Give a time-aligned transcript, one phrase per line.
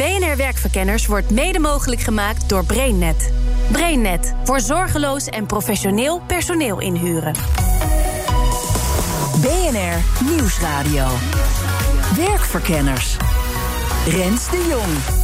[0.00, 3.32] BNR Werkverkenners wordt mede mogelijk gemaakt door BrainNet.
[3.72, 7.34] BrainNet voor zorgeloos en professioneel personeel inhuren.
[9.40, 11.06] BNR Nieuwsradio.
[12.16, 13.16] Werkverkenners.
[14.06, 15.20] Rens de Jong.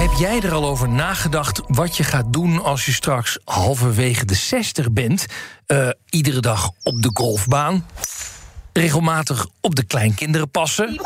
[0.00, 4.34] Heb jij er al over nagedacht wat je gaat doen als je straks halverwege de
[4.34, 5.26] 60 bent?
[5.66, 7.86] Uh, iedere dag op de golfbaan?
[8.72, 11.00] Regelmatig op de kleinkinderen passen?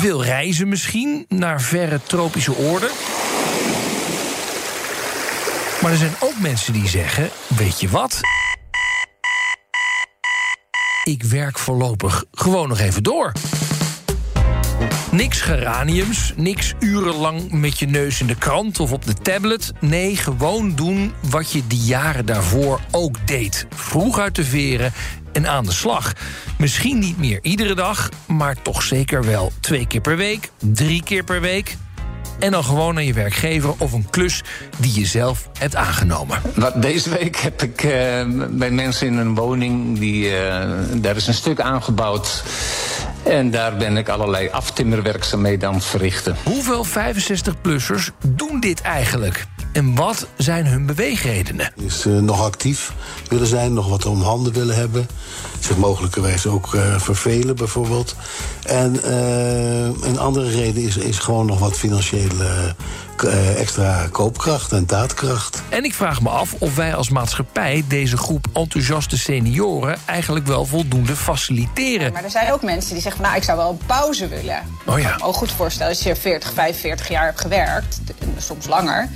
[0.00, 2.90] Veel reizen misschien naar verre tropische oorden?
[5.82, 8.20] Maar er zijn ook mensen die zeggen: Weet je wat?
[11.04, 13.32] Ik werk voorlopig gewoon nog even door.
[15.10, 19.72] Niks geraniums, niks urenlang met je neus in de krant of op de tablet.
[19.80, 23.66] Nee, gewoon doen wat je de jaren daarvoor ook deed.
[23.74, 24.92] Vroeg uit de veren
[25.32, 26.12] en aan de slag.
[26.58, 31.24] Misschien niet meer iedere dag, maar toch zeker wel twee keer per week, drie keer
[31.24, 31.76] per week.
[32.38, 34.42] En dan gewoon naar je werkgever of een klus
[34.78, 36.38] die je zelf hebt aangenomen.
[36.74, 37.90] Deze week heb ik uh,
[38.50, 40.62] bij mensen in een woning, die, uh,
[40.94, 42.42] daar is een stuk aangebouwd.
[43.22, 46.36] En daar ben ik allerlei aftimmerwerkzaamheden aan het verrichten.
[46.42, 49.46] Hoeveel 65-plussers doen dit eigenlijk?
[49.72, 51.72] En wat zijn hun beweegredenen?
[51.76, 52.92] Is uh, nog actief
[53.28, 55.08] willen zijn, nog wat om handen willen hebben.
[55.60, 58.16] Zich mogelijkerwijs ook uh, vervelen bijvoorbeeld.
[58.62, 62.74] En uh, een andere reden is, is gewoon nog wat financiële
[63.56, 65.62] extra koopkracht en daadkracht.
[65.68, 70.66] En ik vraag me af of wij als maatschappij deze groep enthousiaste senioren eigenlijk wel
[70.66, 72.06] voldoende faciliteren.
[72.06, 74.62] Ja, maar er zijn ook mensen die zeggen: Nou, ik zou wel een pauze willen.
[74.86, 75.04] Oh ja.
[75.04, 78.00] Ik kan me ook goed voorstellen als je 40, 45 jaar hebt gewerkt,
[78.38, 79.08] soms langer.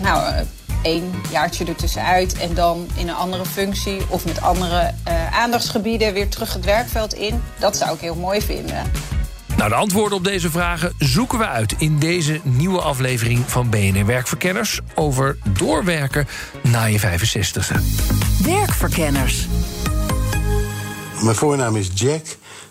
[0.00, 0.44] Nou,
[0.82, 6.28] één jaartje ertussenuit en dan in een andere functie of met andere uh, aandachtsgebieden weer
[6.28, 7.42] terug het werkveld in.
[7.58, 8.90] Dat zou ik heel mooi vinden.
[9.56, 14.06] Nou, de antwoorden op deze vragen zoeken we uit in deze nieuwe aflevering van BNR
[14.06, 16.28] Werkverkenners over doorwerken
[16.62, 17.80] na je 65ste.
[18.42, 19.46] Werkverkenners.
[21.22, 22.24] Mijn voornaam is Jack,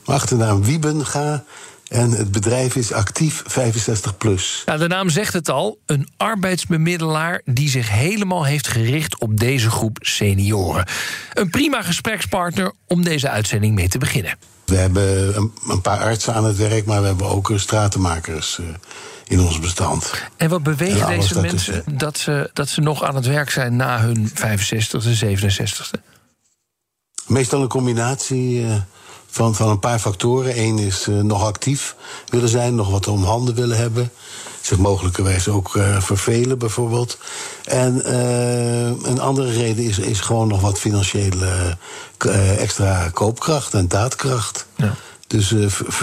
[0.06, 1.44] mijn achternaam Wiebenga.
[1.90, 4.64] En het bedrijf is actief 65 plus.
[4.66, 9.70] Nou, de naam zegt het al: een arbeidsbemiddelaar die zich helemaal heeft gericht op deze
[9.70, 10.86] groep senioren.
[11.34, 14.36] Een prima gesprekspartner om deze uitzending mee te beginnen.
[14.66, 15.36] We hebben
[15.68, 18.58] een, paar artsen aan het werk, maar we hebben ook stratenmakers.
[18.62, 18.68] Uh,
[19.28, 20.14] in ons bestand.
[20.38, 24.00] En wat bewegen deze mensen dat ze, dat ze nog aan het werk zijn na
[24.00, 26.02] hun 65e, 67e?
[27.28, 28.66] Meestal een combinatie.
[29.38, 30.60] Van, van een paar factoren.
[30.60, 31.96] Eén is uh, nog actief
[32.30, 34.12] willen zijn, nog wat om handen willen hebben.
[34.62, 37.18] Zich mogelijkerwijs ook uh, vervelen, bijvoorbeeld.
[37.64, 41.78] En uh, een andere reden is, is gewoon nog wat financiële
[42.58, 44.66] extra koopkracht en daadkracht.
[44.76, 44.96] Ja.
[45.28, 45.54] Dus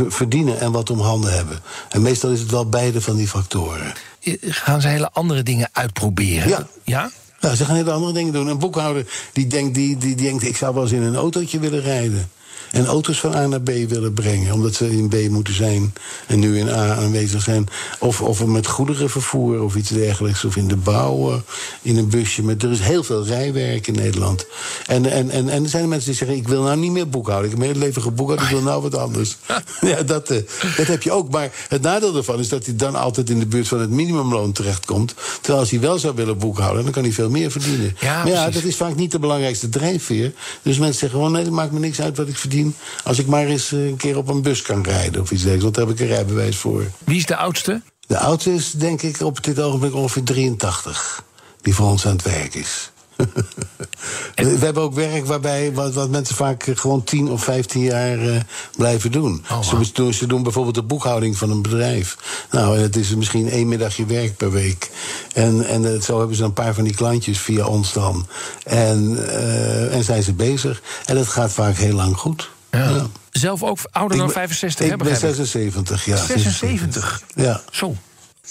[0.08, 1.60] verdienen en wat om handen hebben.
[1.88, 3.92] En meestal is het wel beide van die factoren.
[4.40, 6.48] Gaan ze hele andere dingen uitproberen?
[6.48, 6.66] Ja.
[6.84, 7.10] ja?
[7.40, 8.46] Nou, ze gaan hele andere dingen doen.
[8.46, 11.58] Een boekhouder die denkt, die, die, die denkt ik zou wel eens in een autootje
[11.58, 12.28] willen rijden
[12.74, 14.52] en auto's van A naar B willen brengen.
[14.52, 15.92] Omdat ze in B moeten zijn
[16.26, 17.68] en nu in A aanwezig zijn.
[17.98, 20.44] Of, of met goederenvervoer of iets dergelijks.
[20.44, 21.36] Of in de bouw, uh,
[21.82, 22.42] in een busje.
[22.42, 24.46] Met, er is heel veel rijwerk in Nederland.
[24.86, 27.44] En, en, en, en er zijn mensen die zeggen: Ik wil nou niet meer boekhouden.
[27.44, 29.36] Ik heb mijn hele leven geboekhoud, ik wil nou wat anders.
[29.80, 30.38] ja, dat, uh,
[30.76, 31.30] dat heb je ook.
[31.30, 34.52] Maar het nadeel daarvan is dat hij dan altijd in de buurt van het minimumloon
[34.52, 35.14] terechtkomt.
[35.40, 37.96] Terwijl als hij wel zou willen boekhouden, dan kan hij veel meer verdienen.
[38.00, 40.32] Ja, maar ja, dat is vaak niet de belangrijkste drijfveer.
[40.62, 42.63] Dus mensen zeggen gewoon: Nee, dat maakt me niks uit wat ik verdien.
[43.04, 45.62] Als ik maar eens eh, een keer op een bus kan rijden of iets dergelijks.
[45.62, 46.90] Want daar heb ik een rijbewijs voor.
[47.04, 47.82] Wie is de oudste?
[48.06, 51.24] De oudste is denk ik op dit ogenblik ongeveer 83.
[51.62, 52.92] Die voor ons aan het werk is.
[54.34, 58.36] We hebben ook werk waarbij wat, wat, mensen vaak gewoon 10 of 15 jaar uh,
[58.76, 59.44] blijven doen.
[59.50, 59.84] Oh, wow.
[59.84, 60.14] ze, doen.
[60.14, 62.16] ze doen bijvoorbeeld de boekhouding van een bedrijf.
[62.50, 64.90] Nou, en het is misschien één middagje werk per week.
[65.32, 68.26] En, en uh, zo hebben ze een paar van die klantjes via ons dan.
[68.64, 70.82] En, uh, en zijn ze bezig.
[71.04, 72.50] En het gaat vaak heel lang goed.
[72.76, 73.06] Ja.
[73.30, 76.16] Zelf ook ouder dan 65 Ik ben 76, ja.
[76.16, 77.22] 76?
[77.34, 77.62] Ja.
[77.70, 77.96] Zo.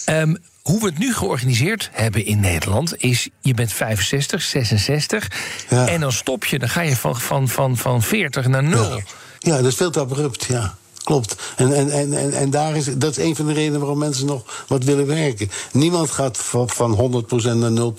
[0.05, 5.31] Um, hoe we het nu georganiseerd hebben in Nederland is: je bent 65, 66
[5.69, 5.87] ja.
[5.87, 8.89] en dan stop je, dan ga je van, van, van, van 40 naar 0.
[8.89, 9.03] Ja,
[9.39, 10.75] ja dat is veel te abrupt, ja.
[11.03, 11.35] Klopt.
[11.55, 14.63] En, en, en, en daar is, dat is een van de redenen waarom mensen nog
[14.67, 15.51] wat willen werken.
[15.71, 17.91] Niemand gaat van, van 100% naar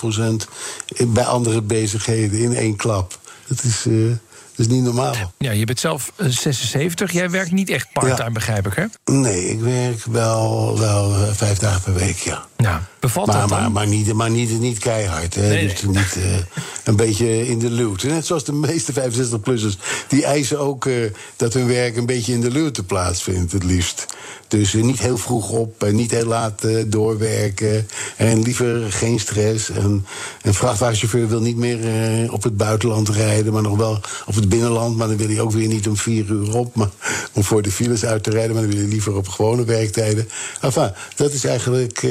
[1.05, 3.19] 0% bij andere bezigheden in één klap.
[3.47, 3.87] Dat is.
[3.87, 4.13] Uh,
[4.57, 5.15] Dat is niet normaal.
[5.39, 7.13] Ja, je bent zelf eh, 76.
[7.13, 8.31] Jij werkt niet echt part-time, Ja.
[8.31, 9.13] begrijp ik, hè?
[9.13, 12.47] Nee, ik werk wel, wel eh, vijf dagen per week, ja.
[12.57, 13.61] Nou, bevalt Maar, dat dan?
[13.61, 15.35] maar, maar, niet, maar niet, niet keihard.
[15.35, 15.49] Hè.
[15.49, 16.37] Nee, Dus niet eh,
[16.85, 18.07] een beetje in de luwte.
[18.07, 19.79] Net zoals de meeste 65-plussers.
[20.09, 20.95] Die eisen ook eh,
[21.37, 24.07] dat hun werk een beetje in de luwte plaatsvindt, het liefst.
[24.55, 27.89] Dus eh, niet heel vroeg op niet heel laat eh, doorwerken.
[28.17, 29.71] En liever geen stress.
[29.71, 30.07] En
[30.43, 34.49] een vrachtwagenchauffeur wil niet meer eh, op het buitenland rijden, maar nog wel op het
[34.49, 34.97] binnenland.
[34.97, 36.89] Maar dan wil hij ook weer niet om vier uur op, maar
[37.33, 38.53] om voor de files uit te rijden.
[38.53, 40.29] Maar dan wil hij liever op gewone werktijden.
[40.61, 42.03] Enfin, dat is eigenlijk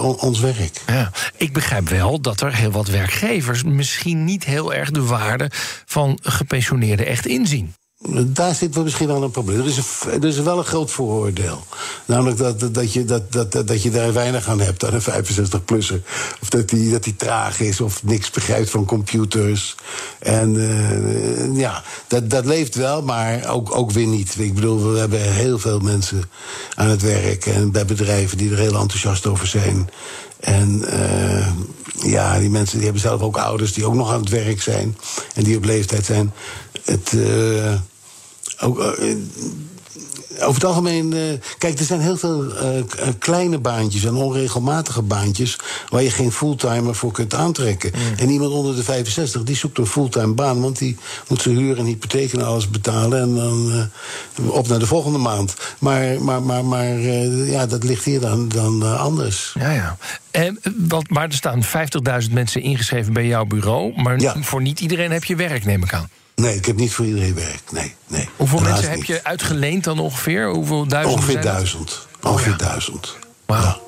[0.00, 0.82] on- ons werk.
[0.86, 5.50] Ja, ik begrijp wel dat er heel wat werkgevers misschien niet heel erg de waarde
[5.86, 7.74] van gepensioneerden echt inzien.
[8.26, 9.58] Daar zit wel misschien wel een probleem.
[9.58, 9.78] Er is,
[10.12, 11.64] er is wel een groot vooroordeel.
[12.04, 15.24] Namelijk dat, dat, je, dat, dat, dat, dat je daar weinig aan hebt aan een
[15.24, 16.02] 65-plusser.
[16.40, 19.74] Of dat die, dat die traag is of niks begrijpt van computers.
[20.18, 24.34] En eh, ja, dat, dat leeft wel, maar ook, ook weer niet.
[24.38, 26.22] Ik bedoel, we hebben heel veel mensen
[26.74, 29.90] aan het werk en bij bedrijven die er heel enthousiast over zijn.
[30.40, 31.52] En eh,
[32.10, 34.96] ja, die mensen die hebben zelf ook ouders die ook nog aan het werk zijn.
[35.34, 36.32] En die op leeftijd zijn.
[36.84, 37.74] Het, eh,
[38.60, 39.16] ook, eh,
[40.40, 41.20] over het algemeen, eh,
[41.58, 42.68] kijk, er zijn heel veel eh,
[43.18, 45.58] kleine baantjes en onregelmatige baantjes
[45.88, 47.92] waar je geen fulltimer voor kunt aantrekken.
[48.16, 50.96] En iemand onder de 65 die zoekt een fulltime baan, want die
[51.28, 53.72] moet zijn huur en hypotheek en alles betalen en dan
[54.34, 55.54] eh, op naar de volgende maand.
[55.78, 59.54] Maar, maar, maar, maar ja, dat ligt hier dan, dan anders.
[59.58, 59.96] Ja, ja.
[60.30, 64.02] En, want, maar er staan 50.000 mensen ingeschreven bij jouw bureau.
[64.02, 64.34] Maar Ja.
[64.40, 66.08] voor niet iedereen heb je werk, neem ik aan.
[66.38, 67.62] Nee, ik heb niet voor iedereen werk.
[67.72, 68.28] Nee, nee.
[68.36, 69.06] Hoeveel mensen heb niet.
[69.06, 70.50] je uitgeleend dan ongeveer?
[70.50, 71.54] Hoeveel duizenden Ongeveer zijn dat?
[71.54, 72.06] duizend.
[72.22, 73.16] Ongeveer duizend.
[73.46, 73.60] Wauw.
[73.62, 73.78] Ja.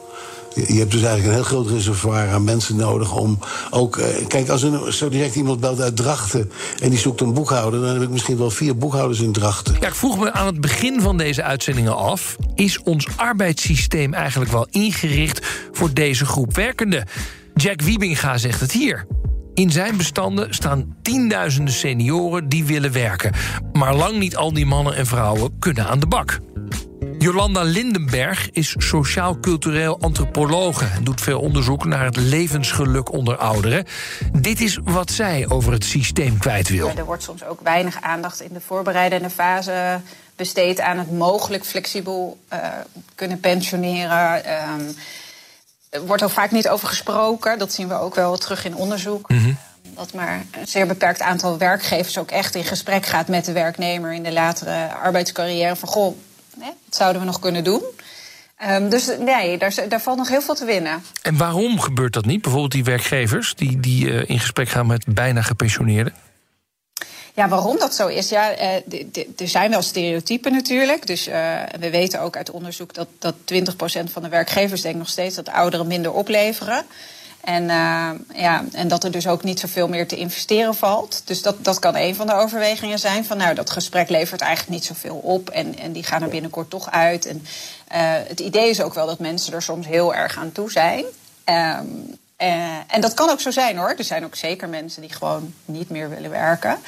[0.55, 3.39] Je je hebt dus eigenlijk een heel groot reservoir aan mensen nodig om
[3.71, 3.97] ook.
[3.97, 6.51] eh, kijk, als er zo direct iemand belt uit Drachten
[6.83, 9.77] en die zoekt een boekhouder, dan heb ik misschien wel vier boekhouders in Drachten.
[9.81, 12.37] Ja, ik vroeg me aan het begin van deze uitzendingen af...
[12.55, 17.05] is ons arbeidssysteem eigenlijk wel ingericht voor deze groep werkenden?
[17.55, 19.07] Jack Wiebinga zegt het hier.
[19.55, 23.33] In zijn bestanden staan tienduizenden senioren die willen werken.
[23.73, 26.41] Maar lang niet al die mannen en vrouwen kunnen aan de bak.
[27.19, 30.85] Jolanda Lindenberg is sociaal-cultureel antropologe...
[30.85, 33.85] en doet veel onderzoek naar het levensgeluk onder ouderen.
[34.33, 36.93] Dit is wat zij over het systeem kwijt wil.
[36.97, 40.01] Er wordt soms ook weinig aandacht in de voorbereidende fase
[40.37, 42.59] besteed aan het mogelijk flexibel eh,
[43.15, 44.45] kunnen pensioneren.
[44.45, 44.83] Ehm,
[45.91, 47.59] er wordt ook vaak niet over gesproken.
[47.59, 49.29] Dat zien we ook wel terug in onderzoek.
[49.95, 54.13] Dat maar een zeer beperkt aantal werkgevers ook echt in gesprek gaat met de werknemer
[54.13, 55.77] in de latere arbeidscarrière.
[55.77, 56.17] Van goh,
[56.57, 57.83] wat zouden we nog kunnen doen?
[58.57, 61.03] Ehm, dus nee, daar, daar valt nog heel veel te winnen.
[61.23, 62.43] En waarom gebeurt dat niet?
[62.43, 66.15] Bijvoorbeeld die werkgevers die, die eh, in gesprek gaan met bijna gepensioneerden.
[67.41, 68.29] Ja, waarom dat zo is?
[68.29, 68.75] Ja, eh,
[69.37, 71.07] er zijn wel stereotypen natuurlijk.
[71.07, 75.09] Dus eh, we weten ook uit onderzoek dat, dat 20% van de werkgevers denkt nog
[75.09, 76.85] steeds dat ouderen minder opleveren.
[77.41, 81.23] En, eh, ja, en dat er dus ook niet zoveel meer te investeren valt.
[81.25, 83.25] Dus dat, dat kan een van de overwegingen zijn.
[83.25, 85.51] Van nou, dat gesprek levert eigenlijk niet zoveel op.
[85.51, 87.27] En, en die gaan er binnenkort toch uit.
[87.27, 87.47] En
[88.29, 91.05] het idee is ook wel dat mensen er soms heel erg aan toe zijn.
[91.45, 91.87] Ehm,
[92.41, 93.95] eh, en dat kan ook zo zijn hoor.
[93.99, 96.79] Er zijn ook zeker mensen die gewoon niet meer willen werken.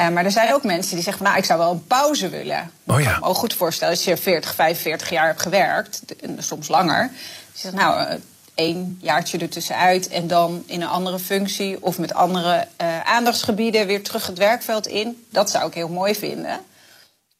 [0.00, 2.28] Eh, maar er zijn ook mensen die zeggen van nou, ik zou wel een pauze
[2.28, 2.70] willen.
[2.86, 3.04] Oh ja.
[3.04, 6.02] Ik kan me ook goed voorstellen als je 40, 45 jaar hebt gewerkt,
[6.38, 7.10] soms langer.
[7.52, 8.14] Je zegt nou, eh,
[8.54, 14.02] één jaartje ertussenuit en dan in een andere functie of met andere eh, aandachtsgebieden weer
[14.02, 15.26] terug het werkveld in.
[15.30, 16.60] Dat zou ik heel mooi vinden.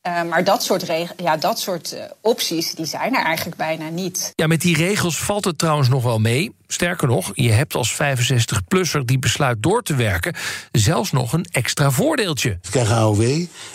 [0.02, 0.86] Maar dat soort,
[1.16, 4.32] ja, dat soort opties, die zijn er eigenlijk bijna niet.
[4.34, 6.54] Ja, met die regels valt het trouwens nog wel mee.
[6.72, 10.34] Sterker nog, je hebt als 65-plusser die besluit door te werken...
[10.72, 12.58] zelfs nog een extra voordeeltje.
[12.62, 13.22] Ze krijgen AOW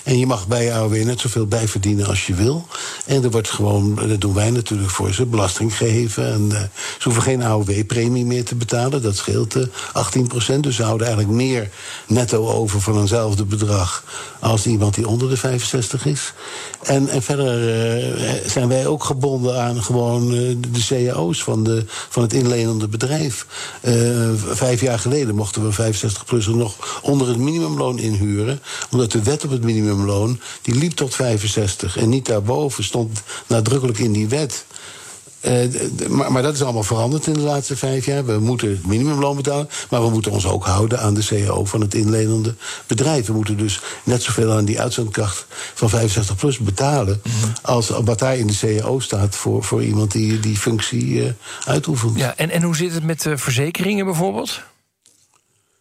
[0.04, 2.68] en je mag bij AOW net zoveel bijverdienen als je wil.
[3.06, 6.34] En er wordt gewoon, dat doen wij natuurlijk voor ze, belasting gegeven.
[6.34, 6.62] En eh,
[6.98, 9.02] ze hoeven geen AOW-premie meer te betalen.
[9.02, 9.64] Dat scheelt eh
[10.56, 11.70] 18% Dus ze houden eigenlijk meer
[12.08, 14.04] netto over van eenzelfde bedrag...
[14.40, 16.34] als iemand die onder de 65 is.
[16.84, 17.70] En, en verder
[18.16, 22.85] eh, zijn wij ook gebonden aan gewoon eh, de cao's van, de, van het inlenende
[22.88, 23.46] bedrijf.
[23.82, 23.94] Eh,
[24.36, 28.60] vijf jaar geleden mochten we 65-plussers nog onder het minimumloon inhuren.
[28.92, 31.98] Omdat de wet op het minimumloon, die liep tot 65.
[31.98, 34.66] En niet daarboven stond nadrukkelijk in die wet...
[35.46, 38.26] Eh, maar, maar dat is allemaal veranderd in de laatste vijf jaar.
[38.26, 41.82] We moeten het minimumloon betalen, maar we moeten ons ook houden aan de cao van
[41.82, 42.56] het inlenende
[42.88, 43.28] bedrijf.
[43.28, 47.22] We moeten dus net zoveel aan die uitzendkracht van 65 plus betalen.
[47.62, 51.32] als wat daar in de cao staat voor, voor iemand die die functie eh,
[51.66, 52.18] uitoefent.
[52.18, 54.62] Ja, en, en hoe zit het met de verzekeringen bijvoorbeeld?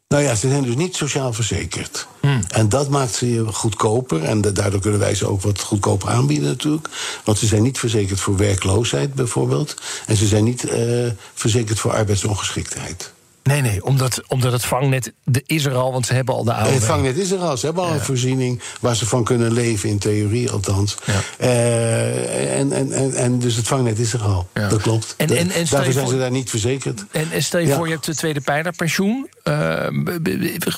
[0.08, 2.06] Nou ja, ze zijn dus niet sociaal verzekerd.
[2.49, 4.23] En dat maakt ze goedkoper.
[4.23, 6.88] En daardoor kunnen wij ze ook wat goedkoper aanbieden natuurlijk.
[7.25, 9.76] Want ze zijn niet verzekerd voor werkloosheid bijvoorbeeld.
[10.06, 13.13] En ze zijn niet uh, verzekerd voor arbeidsongeschiktheid.
[13.44, 16.52] Nee, nee, omdat, omdat het vangnet de is er al, want ze hebben al de
[16.52, 16.74] oude.
[16.74, 17.56] Het vangnet is er al.
[17.56, 20.96] Ze hebben al een voorziening waar ze van kunnen leven, in theorie althans.
[21.04, 21.20] Ja.
[21.40, 24.48] Uh, en, en, en, en dus het vangnet is er al.
[24.54, 24.68] Ja.
[24.68, 25.14] Dat klopt.
[25.16, 27.04] En, en, en Daarvoor zijn ze daar niet verzekerd.
[27.10, 29.28] En, stel je voor, je hebt de tweede pijlerpensioen.
[29.44, 29.86] Uh,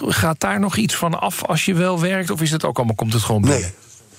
[0.00, 2.30] gaat daar nog iets van af als je wel werkt?
[2.30, 3.72] Of is het ook allemaal, komt het gewoon binnen?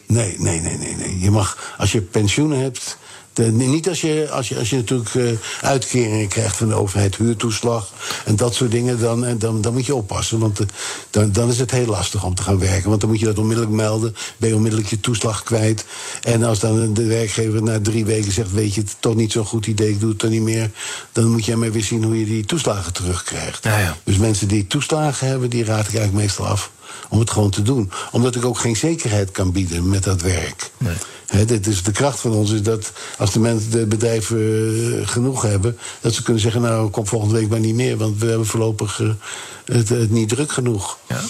[0.05, 1.19] Nee, nee, nee, nee, nee.
[1.19, 2.97] Je mag, als je pensioen hebt
[3.45, 5.29] niet als je, als je, als je natuurlijk uh,
[5.61, 7.91] uitkeringen krijgt van de overheid, huurtoeslag
[8.25, 10.39] en dat soort dingen, dan, en dan, dan moet je oppassen.
[10.39, 10.67] Want uh,
[11.09, 12.89] dan, dan is het heel lastig om te gaan werken.
[12.89, 15.85] Want dan moet je dat onmiddellijk melden, ben je onmiddellijk je toeslag kwijt.
[16.23, 19.45] En als dan de werkgever na drie weken zegt: Weet je, het toch niet zo'n
[19.45, 20.71] goed idee, ik doe het dan niet meer.
[21.11, 23.63] Dan moet je maar weer zien hoe je die toeslagen terugkrijgt.
[23.63, 23.97] Ja, ja.
[24.03, 26.71] Dus mensen die toeslagen hebben, die raad ik eigenlijk meestal af
[27.09, 27.91] om het gewoon te doen.
[28.11, 30.71] Omdat ik ook geen zekerheid kan bieden met dat werk.
[30.77, 30.95] Nee.
[31.27, 35.07] He, dit is de kracht van ons is dat als de, mensen, de bedrijven uh,
[35.07, 38.25] genoeg hebben, dat ze kunnen zeggen: Nou, kom volgende week maar niet meer, want we
[38.25, 39.09] hebben voorlopig uh,
[39.65, 40.97] het, het, niet druk genoeg.
[41.07, 41.21] Ja.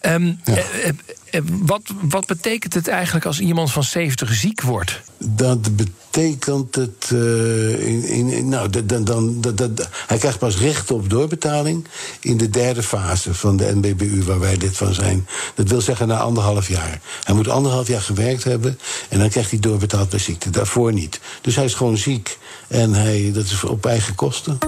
[0.00, 0.54] Um, ja.
[0.54, 5.00] uh, wat, wat betekent het eigenlijk als iemand van 70 ziek wordt?
[5.18, 7.10] Dat betekent het.
[7.12, 11.86] Uh, in, in, nou, dan, dan, dat, hij krijgt pas recht op doorbetaling
[12.20, 15.26] in de derde fase van de NBBU, waar wij dit van zijn.
[15.54, 17.00] Dat wil zeggen na anderhalf jaar.
[17.24, 18.78] Hij moet anderhalf jaar gewerkt hebben
[19.08, 20.50] en dan krijgt hij doorbetaald bij ziekte.
[20.50, 21.20] Daarvoor niet.
[21.40, 24.58] Dus hij is gewoon ziek en hij, dat is op eigen kosten.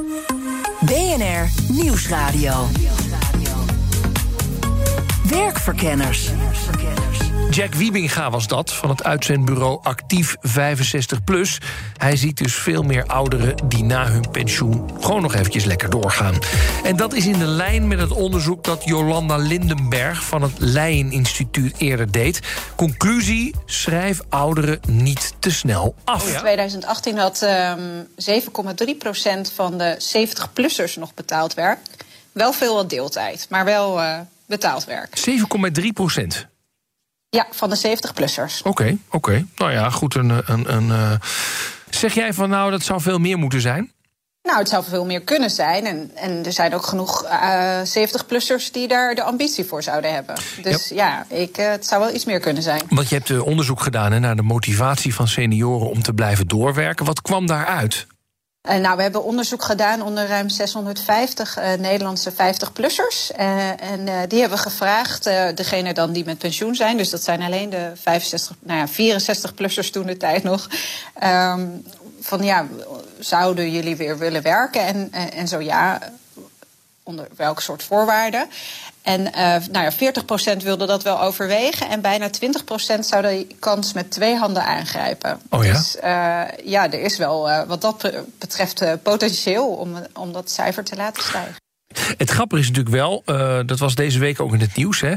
[0.81, 2.69] BNR Nieuwsradio.
[5.28, 6.30] Werkverkenners.
[7.50, 11.58] Jack Wiebinga was dat, van het uitzendbureau Actief 65 Plus.
[11.97, 16.38] Hij ziet dus veel meer ouderen die na hun pensioen gewoon nog eventjes lekker doorgaan.
[16.85, 21.11] En dat is in de lijn met het onderzoek dat Jolanda Lindenberg van het Leyen
[21.11, 22.40] Instituut eerder deed.
[22.76, 26.32] Conclusie: schrijf ouderen niet te snel af.
[26.32, 31.78] In 2018 had um, 7,3% van de 70-plussers nog betaald werk.
[32.32, 34.18] Wel veel wat deeltijd, maar wel uh,
[34.49, 35.28] betaald werk.
[35.81, 36.47] 7,3 procent.
[37.31, 38.59] Ja, van de 70-plussers.
[38.59, 39.17] Oké, okay, oké.
[39.17, 39.47] Okay.
[39.57, 40.14] Nou ja, goed.
[40.14, 41.12] Een, een, een, uh...
[41.90, 43.93] Zeg jij van nou, dat zou veel meer moeten zijn?
[44.43, 45.87] Nou, het zou veel meer kunnen zijn.
[45.87, 50.35] En, en er zijn ook genoeg uh, 70-plussers die daar de ambitie voor zouden hebben.
[50.62, 52.83] Dus ja, ja ik, uh, het zou wel iets meer kunnen zijn.
[52.88, 57.05] Want je hebt onderzoek gedaan hè, naar de motivatie van senioren om te blijven doorwerken.
[57.05, 58.07] Wat kwam daaruit?
[58.69, 63.37] Uh, nou, we hebben onderzoek gedaan onder ruim 650 uh, Nederlandse 50-plussers.
[63.39, 67.71] Uh, en die hebben gevraagd, degene dan die met pensioen zijn, dus dat zijn alleen
[67.71, 70.69] de 65, nou ja, 64-plussers toen de tijd nog.
[71.25, 71.85] Um,
[72.21, 72.67] van ja,
[73.19, 74.81] zouden jullie weer willen werken?
[74.81, 75.99] En, en zo ja,
[77.03, 78.49] onder welke soort voorwaarden?
[79.09, 79.93] En uh, nou ja,
[80.61, 81.88] 40% wilde dat wel overwegen.
[81.88, 85.41] En bijna 20% zou de kans met twee handen aangrijpen.
[85.50, 85.73] Oh ja?
[85.73, 86.03] Dus uh,
[86.65, 91.23] ja, er is wel uh, wat dat betreft potentieel om, om dat cijfer te laten
[91.23, 91.55] stijgen.
[92.17, 95.00] Het grappige is natuurlijk wel, uh, dat was deze week ook in het nieuws.
[95.00, 95.17] Hè, uh,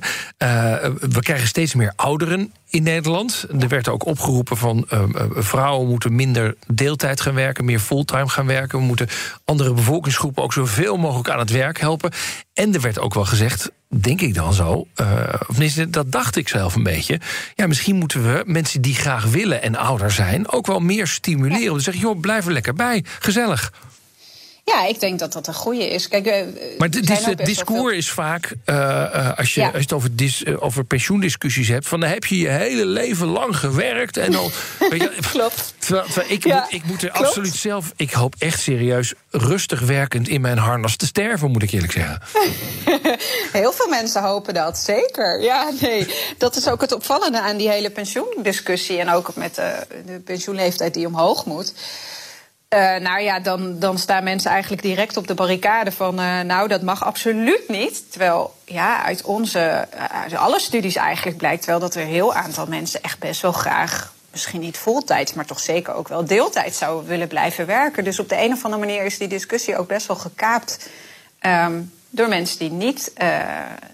[1.00, 3.45] we krijgen steeds meer ouderen in Nederland.
[3.60, 8.45] Er werd ook opgeroepen van uh, vrouwen moeten minder deeltijd gaan werken, meer fulltime gaan
[8.45, 8.79] werken.
[8.79, 9.07] We moeten
[9.45, 12.12] andere bevolkingsgroepen ook zoveel mogelijk aan het werk helpen.
[12.53, 16.48] En er werd ook wel gezegd, denk ik dan zo, of tenminste, dat dacht ik
[16.48, 17.19] zelf een beetje.
[17.55, 21.71] Ja, misschien moeten we mensen die graag willen en ouder zijn ook wel meer stimuleren.
[21.71, 23.71] Om te zeggen, joh, blijf er lekker bij, gezellig.
[24.71, 26.07] Ja, ik denk dat dat een goede is.
[26.07, 30.15] Kijk, uh, maar het discours is vaak, uh, uh, als, je, als je het over,
[30.15, 31.87] dis, over pensioendiscussies hebt...
[31.87, 34.51] van dan heb je je hele leven lang gewerkt en al...
[34.89, 35.73] weet je, klopt.
[35.77, 37.27] Terwijl, terwijl ik, ja, moet, ik moet er klopt.
[37.27, 37.93] absoluut zelf...
[37.95, 42.21] ik hoop echt serieus rustig werkend in mijn harnas te sterven, moet ik eerlijk zeggen.
[43.61, 45.41] Heel veel mensen hopen dat, zeker.
[45.41, 48.99] Ja, nee, dat is ook het opvallende aan die hele pensioendiscussie...
[48.99, 51.73] en ook met de pensioenleeftijd die omhoog moet...
[52.75, 56.19] Uh, nou ja, dan, dan staan mensen eigenlijk direct op de barricade van...
[56.19, 58.11] Uh, nou, dat mag absoluut niet.
[58.11, 61.79] Terwijl, ja, uit onze, uit alle studies eigenlijk blijkt wel...
[61.79, 64.13] dat er een heel aantal mensen echt best wel graag...
[64.31, 68.03] misschien niet voltijds, maar toch zeker ook wel deeltijd zouden willen blijven werken.
[68.03, 70.89] Dus op de een of andere manier is die discussie ook best wel gekaapt...
[71.45, 73.13] Um, door mensen die niet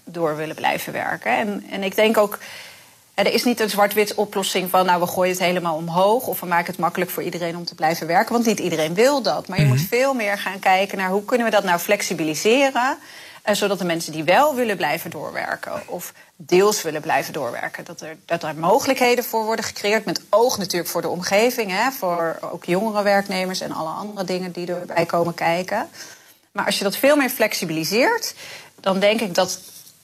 [0.04, 1.30] door willen blijven werken.
[1.30, 2.38] En, en ik denk ook
[3.26, 6.46] er is niet een zwart-wit oplossing van, nou, we gooien het helemaal omhoog of we
[6.46, 9.48] maken het makkelijk voor iedereen om te blijven werken, want niet iedereen wil dat.
[9.48, 9.78] Maar je mm -hmm.
[9.78, 12.98] moet veel meer gaan kijken naar hoe kunnen we dat nou flexibiliseren,
[13.44, 18.00] uh, zodat de mensen die wel willen blijven doorwerken of deels willen blijven doorwerken, dat
[18.00, 22.38] er, dat er mogelijkheden voor worden gecreëerd, met oog natuurlijk voor de omgeving, hè, voor
[22.40, 25.88] ook jongere werknemers en alle andere dingen die erbij komen kijken.
[26.52, 28.34] Maar als je dat veel meer flexibiliseert,
[28.80, 29.60] dan denk ik dat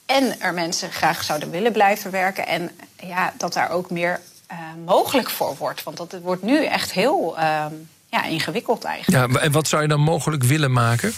[0.07, 2.47] en er mensen graag zouden willen blijven werken.
[2.47, 2.71] En
[3.01, 4.21] ja, dat daar ook meer
[4.53, 5.83] uh, mogelijk voor wordt.
[5.83, 7.67] Want dat, het wordt nu echt heel uh,
[8.11, 9.33] ja, ingewikkeld eigenlijk.
[9.33, 11.15] Ja, en wat zou je dan mogelijk willen maken?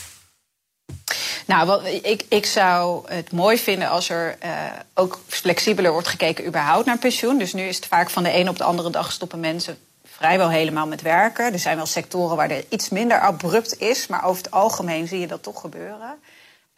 [1.46, 4.50] Nou, wat, ik, ik zou het mooi vinden als er uh,
[4.94, 7.38] ook flexibeler wordt gekeken überhaupt naar pensioen.
[7.38, 9.78] Dus nu is het vaak van de een op de andere dag stoppen mensen
[10.16, 11.52] vrijwel helemaal met werken.
[11.52, 15.20] Er zijn wel sectoren waar er iets minder abrupt is, maar over het algemeen zie
[15.20, 16.18] je dat toch gebeuren.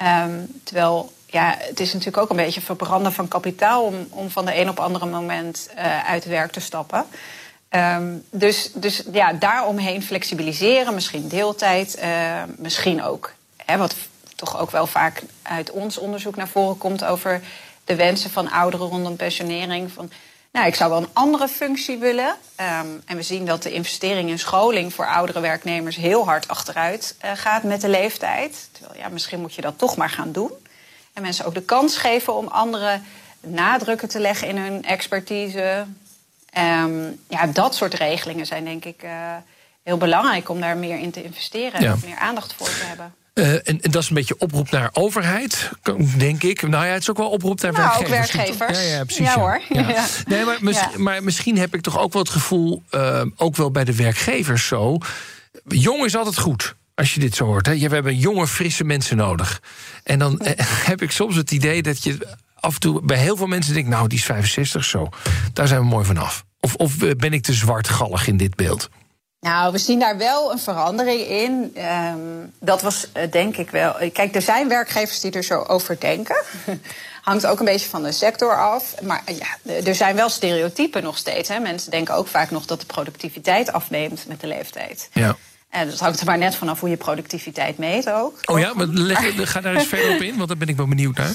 [0.02, 4.44] Um, terwijl ja, het is natuurlijk ook een beetje verbranden van kapitaal om, om van
[4.44, 7.06] de een op andere moment uh, uit werk te stappen.
[7.70, 13.94] Um, dus, dus ja, daaromheen flexibiliseren, misschien deeltijd, uh, misschien ook, hè, wat
[14.34, 17.40] toch ook wel vaak uit ons onderzoek naar voren komt over
[17.84, 19.92] de wensen van ouderen rondom pensionering.
[19.92, 20.10] Van,
[20.52, 22.36] nou, ik zou wel een andere functie willen.
[22.80, 27.16] Um, en we zien dat de investering in scholing voor oudere werknemers heel hard achteruit
[27.24, 28.68] uh, gaat met de leeftijd.
[28.72, 30.50] Terwijl ja, misschien moet je dat toch maar gaan doen.
[31.12, 33.00] En mensen ook de kans geven om andere
[33.40, 35.84] nadrukken te leggen in hun expertise.
[36.58, 39.10] Um, ja, dat soort regelingen zijn denk ik uh,
[39.82, 41.92] heel belangrijk om daar meer in te investeren Ja.
[41.92, 43.14] en meer aandacht voor te hebben.
[43.38, 45.70] Eh, en, en dat is een beetje oproep naar overheid,
[46.16, 46.62] denk ik.
[46.68, 48.56] Nou ja, het is ook wel oproep naar Nou, ook werkgevers.
[48.56, 48.78] werkgevers.
[48.88, 49.26] Ja, ja, precies.
[49.26, 49.60] Ja, hoor.
[49.68, 50.04] Ja.
[50.26, 50.90] Nee, maar, mis- Ja.
[50.96, 54.66] maar misschien heb ik toch ook wel het gevoel, eh, ook wel bij de werkgevers
[54.66, 54.98] zo.
[55.68, 56.74] Jong is altijd goed.
[56.94, 57.66] Als je dit zo hoort.
[57.66, 57.72] Hè.
[57.72, 59.62] Ja, We hebben jonge, frisse mensen nodig.
[60.04, 60.52] En dan eh,
[60.90, 63.88] heb ik soms het idee dat je af en toe bij heel veel mensen denkt:
[63.88, 65.08] Nou, die is 65 zo.
[65.52, 66.44] Daar zijn we mooi vanaf.
[66.60, 68.88] Of, of ben ik te zwartgallig in dit beeld?
[69.40, 71.70] Nou, we zien daar wel een verandering in.
[71.74, 72.18] Ehm,
[72.60, 73.94] dat was eh, denk ik wel.
[74.12, 76.36] Kijk, er zijn werkgevers die er zo over denken.
[77.22, 78.94] Hangt ook een beetje van de sector af.
[79.02, 81.48] Maar eh, ja, er zijn wel stereotypen nog steeds.
[81.48, 81.58] Hè.
[81.58, 85.08] Mensen denken ook vaak nog dat de productiviteit afneemt met de leeftijd.
[85.12, 85.36] Ja.
[85.70, 88.38] En dat hangt er maar net vanaf hoe je productiviteit meet ook.
[88.44, 90.88] Oh ja, maar leg, ga daar eens verder op in, want daar ben ik wel
[90.88, 91.32] benieuwd naar.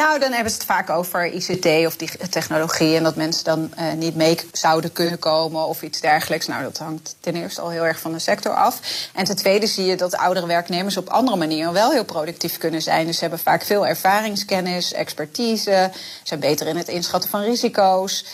[0.00, 2.96] Nou, dan hebben ze het vaak over ICT of die technologie.
[2.96, 6.46] En dat mensen dan eh, niet mee zouden kunnen komen of iets dergelijks.
[6.46, 8.80] Nou, dat hangt ten eerste al heel erg van de sector af.
[9.14, 12.82] En ten tweede zie je dat oudere werknemers op andere manieren wel heel productief kunnen
[12.82, 13.06] zijn.
[13.06, 15.90] Dus ze hebben vaak veel ervaringskennis, expertise,
[16.22, 18.24] zijn beter in het inschatten van risico's.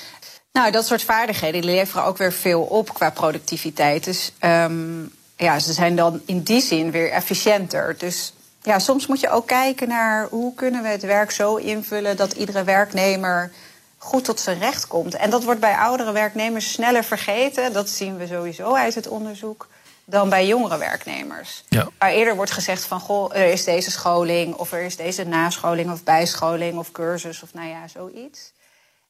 [0.52, 4.04] Nou, dat soort vaardigheden leveren ook weer veel op qua productiviteit.
[4.04, 7.94] Dus um, ja, ze zijn dan in die zin weer efficiënter.
[7.98, 8.32] Dus
[8.66, 12.32] ja, soms moet je ook kijken naar hoe kunnen we het werk zo invullen dat
[12.32, 13.50] iedere werknemer
[13.98, 15.14] goed tot zijn recht komt.
[15.14, 17.72] En dat wordt bij oudere werknemers sneller vergeten.
[17.72, 19.68] Dat zien we sowieso uit het onderzoek.
[20.04, 21.64] Dan bij jongere werknemers.
[21.68, 21.88] Ja.
[21.98, 25.92] Waar eerder wordt gezegd van goh, er is deze scholing, of er is deze nascholing
[25.92, 28.52] of bijscholing of cursus of nou ja, zoiets.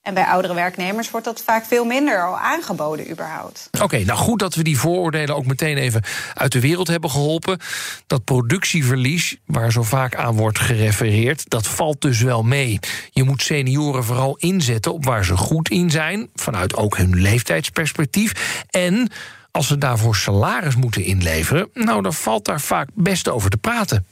[0.07, 3.69] En bij oudere werknemers wordt dat vaak veel minder al aangeboden, überhaupt.
[3.83, 6.03] Oké, nou goed dat we die vooroordelen ook meteen even
[6.35, 7.59] uit de wereld hebben geholpen.
[8.07, 12.79] Dat productieverlies, waar zo vaak aan wordt gerefereerd, dat valt dus wel mee.
[13.11, 18.65] Je moet senioren vooral inzetten op waar ze goed in zijn, vanuit ook hun leeftijdsperspectief.
[18.71, 19.11] En
[19.51, 24.07] als ze daarvoor salaris moeten inleveren, nou dan valt daar vaak best over te praten.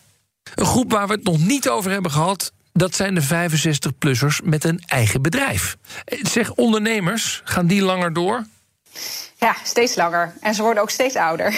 [0.54, 2.52] Een groep waar we het nog niet over hebben gehad.
[2.77, 5.77] Dat zijn de 65-plussers met een eigen bedrijf.
[6.05, 8.47] Eh, Zeg, ondernemers, gaan die langer door?
[9.37, 10.33] Ja, steeds langer.
[10.41, 11.55] En ze worden ook steeds ouder.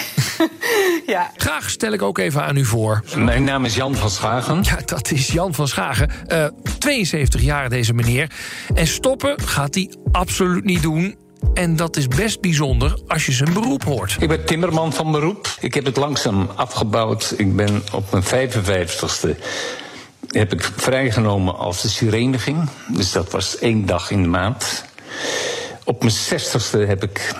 [1.06, 1.30] ja.
[1.36, 3.02] Graag stel ik ook even aan u voor.
[3.16, 4.62] Mijn naam is Jan van Schagen.
[4.62, 6.10] Ja, dat is Jan van Schagen.
[6.26, 6.46] Eh,
[6.78, 8.30] 72 jaar deze meneer.
[8.74, 11.16] En stoppen gaat hij absoluut niet doen.
[11.54, 14.16] En dat is best bijzonder als je zijn beroep hoort.
[14.18, 15.56] Ik ben timmerman van beroep.
[15.60, 17.34] Ik heb het langzaam afgebouwd.
[17.36, 19.36] Ik ben op mijn 55ste
[20.30, 22.68] heb ik vrijgenomen als de sirene ging.
[22.88, 24.84] Dus dat was één dag in de maand.
[25.84, 27.34] Op mijn 60ste heb ik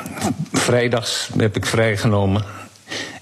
[0.53, 2.45] vrijdags heb ik vrijgenomen.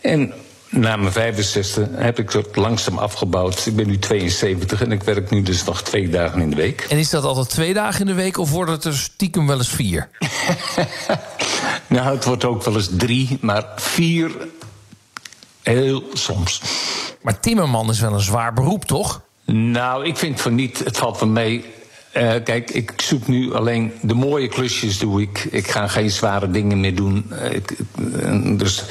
[0.01, 0.33] En
[0.69, 3.67] na mijn 65ste heb ik het langzaam afgebouwd.
[3.67, 6.87] Ik ben nu 72 en ik werk nu dus nog twee dagen in de week.
[6.89, 9.59] En is dat altijd twee dagen in de week of wordt het er stiekem wel
[9.59, 10.09] eens vier?
[11.87, 14.31] Nou, het wordt ook wel eens drie, maar vier
[15.63, 16.63] heel soms.
[17.23, 19.23] Maar timmerman is wel een zwaar beroep, toch?
[19.47, 20.79] Nou, ik vind van niet.
[20.79, 21.65] Het valt van mee.
[22.17, 25.47] Uh, kijk, ik zoek nu alleen de mooie klusjes doe ik.
[25.51, 27.33] Ik ga geen zware dingen meer doen.
[27.51, 28.85] Ik, uh, dus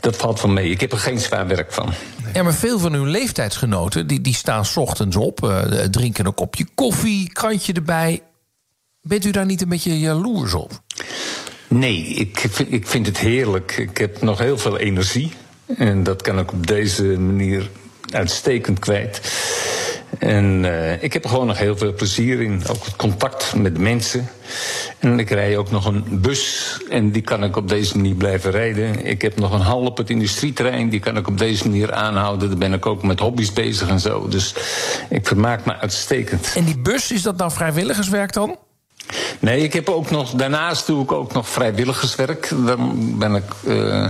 [0.00, 0.70] dat valt van mee.
[0.70, 1.92] Ik heb er geen zwaar werk van.
[2.34, 5.58] Ja, maar veel van uw leeftijdsgenoten die, die staan 's ochtends op, uh,
[5.90, 8.22] drinken een kopje koffie, krantje erbij.
[9.02, 10.82] Bent u daar niet een beetje jaloers op?
[11.68, 13.76] Nee, ik, ik vind het heerlijk.
[13.76, 15.32] Ik heb nog heel veel energie.
[15.76, 17.70] En dat kan ik op deze manier
[18.10, 19.20] uitstekend kwijt.
[20.18, 22.62] En uh, ik heb er gewoon nog heel veel plezier in.
[22.68, 24.28] Ook het contact met mensen.
[24.98, 26.76] En ik rij ook nog een bus.
[26.90, 29.06] En die kan ik op deze manier blijven rijden.
[29.06, 30.88] Ik heb nog een hal op het industrieterrein.
[30.88, 32.48] Die kan ik op deze manier aanhouden.
[32.48, 34.28] Daar ben ik ook met hobby's bezig en zo.
[34.28, 34.54] Dus
[35.08, 36.52] ik vermaak me uitstekend.
[36.56, 38.56] En die bus, is dat nou vrijwilligerswerk dan?
[39.38, 42.48] Nee, ik heb ook nog, daarnaast doe ik ook nog vrijwilligerswerk.
[42.66, 43.44] Dan ben ik.
[43.64, 44.06] Uh,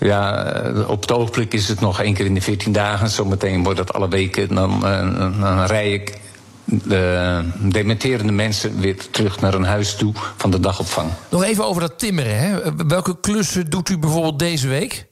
[0.00, 0.52] ja,
[0.86, 3.10] op het ogenblik is het nog één keer in de 14 dagen.
[3.10, 4.54] Zometeen wordt het alle weken.
[4.54, 6.18] Dan, uh, dan rij ik
[6.64, 11.10] de dementerende mensen weer terug naar een huis toe van de dagopvang.
[11.28, 12.38] Nog even over dat timmeren.
[12.38, 12.74] Hè?
[12.86, 15.08] Welke klussen doet u bijvoorbeeld deze week?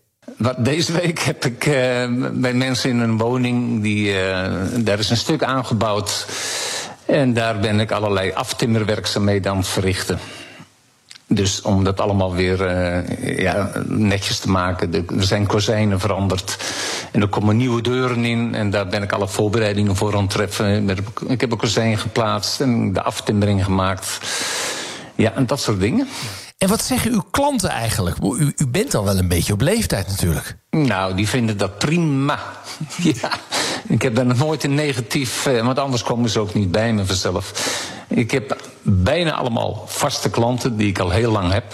[0.58, 1.74] Deze week heb ik uh,
[2.32, 4.18] bij mensen in een woning, die, uh,
[4.78, 6.26] daar is een stuk aangebouwd.
[7.06, 10.18] En daar ben ik allerlei aftimmerwerkzaamheden aan het verrichten.
[11.30, 14.94] Dus om dat allemaal weer uh, ja, netjes te maken.
[14.94, 16.56] er zijn kozijnen veranderd.
[17.12, 18.54] En er komen nieuwe deuren in.
[18.54, 20.88] En daar ben ik alle voorbereidingen voor aan het treffen.
[21.26, 24.18] Ik heb een kozijn geplaatst en de aftimmering gemaakt.
[25.14, 26.08] Ja, en dat soort dingen.
[26.58, 28.16] En wat zeggen uw klanten eigenlijk?
[28.22, 30.56] U, u bent al wel een beetje op leeftijd natuurlijk.
[30.70, 32.38] Nou, die vinden dat prima.
[33.20, 33.30] ja,
[33.88, 35.46] ik heb daar nog nooit een negatief...
[35.46, 37.52] Eh, want anders komen ze ook niet bij me vanzelf.
[38.08, 41.64] Ik heb bijna allemaal vaste klanten die ik al heel lang heb.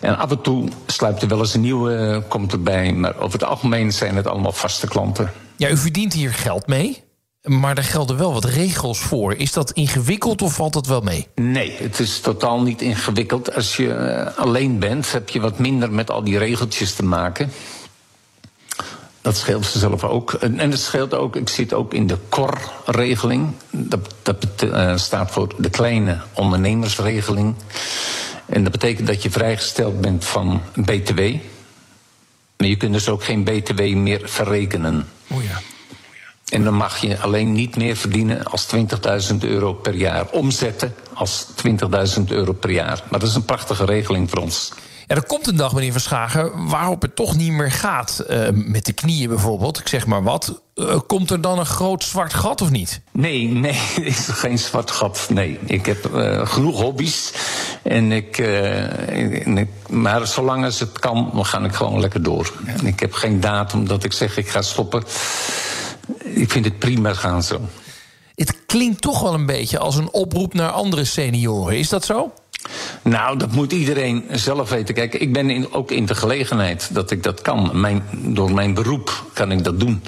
[0.00, 2.92] En af en toe sluipt er wel eens een nieuwe, eh, komt erbij.
[2.92, 5.32] Maar over het algemeen zijn het allemaal vaste klanten.
[5.56, 7.04] Ja, u verdient hier geld mee.
[7.42, 9.34] Maar er gelden wel wat regels voor.
[9.34, 11.26] Is dat ingewikkeld of valt dat wel mee?
[11.34, 13.54] Nee, het is totaal niet ingewikkeld.
[13.54, 17.50] Als je uh, alleen bent, heb je wat minder met al die regeltjes te maken.
[19.26, 20.32] Dat scheelt ze zelf ook.
[20.32, 23.52] En het scheelt ook, ik zit ook in de KOR-regeling.
[23.70, 27.54] Dat, dat uh, staat voor de kleine ondernemersregeling.
[28.46, 31.20] En dat betekent dat je vrijgesteld bent van BTW.
[32.56, 35.08] Maar je kunt dus ook geen BTW meer verrekenen.
[35.30, 35.60] Oh ja.
[36.48, 38.66] En dan mag je alleen niet meer verdienen als
[39.30, 40.30] 20.000 euro per jaar.
[40.30, 41.46] Omzetten als
[42.18, 43.02] 20.000 euro per jaar.
[43.10, 44.72] Maar dat is een prachtige regeling voor ons.
[45.06, 48.24] Ja, er komt een dag, meneer Verschagen, waarop het toch niet meer gaat.
[48.30, 50.62] Uh, met de knieën bijvoorbeeld, ik zeg maar wat.
[50.74, 53.00] Uh, komt er dan een groot zwart gat of niet?
[53.12, 55.26] Nee, nee, is er geen zwart gat.
[55.30, 57.32] Nee, ik heb uh, genoeg hobby's.
[57.82, 62.52] En ik, en ik, maar zolang als het kan, dan ga ik gewoon lekker door.
[62.66, 62.88] Ja.
[62.88, 65.02] Ik heb geen datum dat ik zeg ik ga stoppen.
[66.22, 67.60] Ik vind het prima gaan zo.
[68.34, 71.78] Het klinkt toch wel een beetje als een oproep naar andere senioren.
[71.78, 72.32] Is dat zo?
[73.02, 74.94] Nou, dat moet iedereen zelf weten.
[74.94, 77.80] Kijk, ik ben in, ook in de gelegenheid dat ik dat kan.
[77.80, 80.02] Mijn, door mijn beroep kan ik dat doen.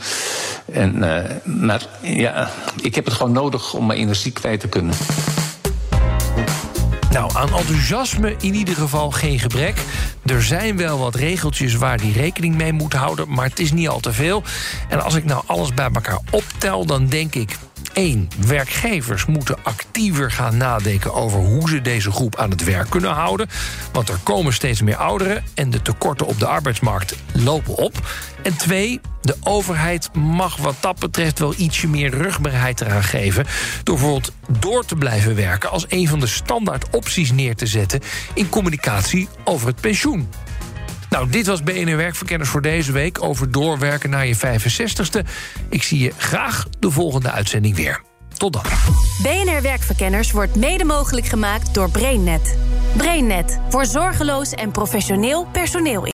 [0.73, 2.51] En, uh, maar ja,
[2.83, 4.95] ik heb het gewoon nodig om mijn energie kwijt te kunnen.
[7.11, 9.83] Nou, aan enthousiasme in ieder geval geen gebrek.
[10.25, 13.89] Er zijn wel wat regeltjes waar die rekening mee moet houden, maar het is niet
[13.89, 14.43] al te veel.
[14.89, 17.57] En als ik nou alles bij elkaar optel, dan denk ik
[17.99, 18.29] 1.
[18.47, 23.49] Werkgevers moeten actiever gaan nadenken over hoe ze deze groep aan het werk kunnen houden.
[23.93, 27.93] Want er komen steeds meer ouderen en de tekorten op de arbeidsmarkt lopen op.
[28.43, 29.01] En 2.
[29.21, 33.47] De overheid mag wat dat betreft wel ietsje meer rugbaarheid eraan geven.
[33.83, 38.01] Door bijvoorbeeld door te blijven werken als een van de standaard opties neer te zetten
[38.35, 40.29] in communicatie over het pensioen.
[41.19, 45.27] Nou, dit was BNR Werkverkenners voor deze week over doorwerken naar je 65ste.
[45.69, 48.01] Ik zie je graag de volgende uitzending weer.
[48.37, 48.63] Tot dan.
[49.23, 52.59] BNR Werkverkenners wordt mede mogelijk gemaakt door BrainNet.
[52.97, 56.07] BrainNet voor zorgeloos en professioneel personeel.